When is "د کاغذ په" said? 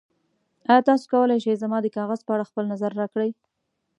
1.81-2.31